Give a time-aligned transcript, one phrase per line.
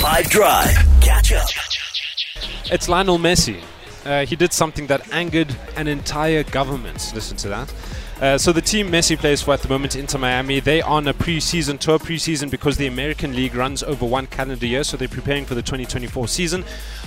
[0.00, 0.74] 5 Drive.
[1.02, 1.46] Catch up.
[2.72, 3.62] It's Lionel Messi.
[4.04, 7.12] Uh, he did something that angered an entire government.
[7.14, 7.72] Listen to that.
[8.20, 11.08] Uh, so the team Messi plays for at the moment, Inter Miami, they are on
[11.08, 11.98] a pre-season tour.
[11.98, 15.62] Pre-season because the American League runs over one calendar year, so they're preparing for the
[15.62, 16.62] 2024 season.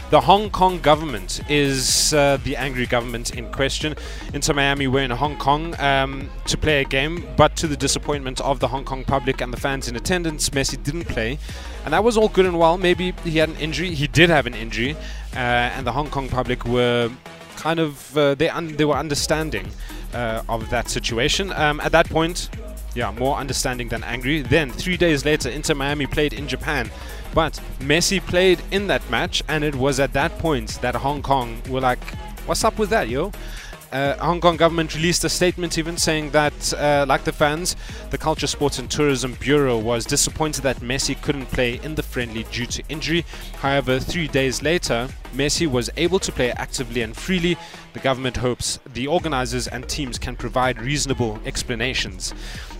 [0.10, 3.96] The Hong Kong government is uh, the angry government in question.
[4.34, 8.42] Inter Miami were in Hong Kong um, to play a game, but to the disappointment
[8.42, 11.38] of the Hong Kong public and the fans in attendance, Messi didn't play.
[11.86, 12.78] And that was all good and well.
[12.78, 13.94] Maybe he had an injury.
[13.94, 14.96] He did have an injury,
[15.36, 17.10] and the Hong Kong public were
[17.56, 19.68] kind of uh, they they were understanding
[20.14, 21.52] uh, of that situation.
[21.54, 22.50] Um, at that point,
[22.96, 24.42] yeah, more understanding than angry.
[24.42, 26.90] Then three days later, Inter Miami played in Japan,
[27.34, 31.62] but Messi played in that match, and it was at that point that Hong Kong
[31.70, 32.04] were like,
[32.46, 33.32] "What's up with that, yo?"
[33.92, 37.76] Uh, Hong Kong government released a statement even saying that, uh, like the fans,
[38.10, 42.44] the Culture, Sports and Tourism Bureau was disappointed that Messi couldn't play in the friendly
[42.52, 43.24] due to injury.
[43.62, 47.58] However, three days later, Messi was able to play actively and freely.
[47.94, 52.34] The government hopes the organizers and teams can provide reasonable explanations.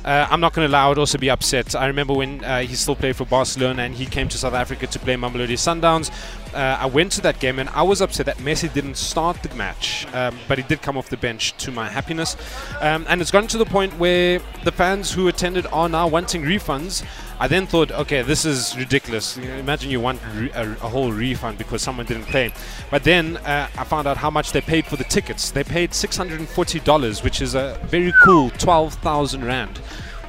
[0.06, 1.76] Uh, I'm not going to lie, I would also be upset.
[1.76, 4.88] I remember when uh, he still played for Barcelona and he came to South Africa
[4.88, 6.12] to play Mamelodi Sundowns.
[6.54, 9.54] Uh, I went to that game and I was upset that Messi didn't start the
[9.56, 12.36] match, um, but he did come off the bench to my happiness.
[12.82, 16.44] Um, and it's gotten to the point where the fans who attended are now wanting
[16.44, 17.06] refunds.
[17.40, 19.38] I then thought, okay, this is ridiculous.
[19.38, 20.22] You know, imagine you want
[20.54, 22.54] a, a, whole refund because someone didn't play.
[22.92, 25.52] But then uh, I found out how much they paid for the tickets.
[25.52, 29.82] They paid $640, which is a very cool 12,000 Rand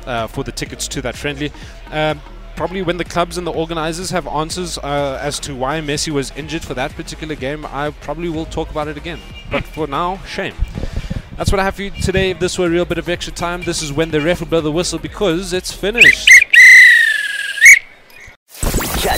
[0.06, 1.52] uh, for the tickets to that friendly.
[1.90, 2.20] Um,
[2.56, 6.30] probably when the clubs and the organizers have answers uh, as to why Messi was
[6.32, 9.20] injured for that particular game, I probably will talk about it again.
[9.50, 10.54] But for now, shame.
[11.36, 12.30] That's what I have for you today.
[12.30, 14.46] If this were a real bit of extra time, this is when the ref will
[14.46, 16.30] blow the whistle because it's finished.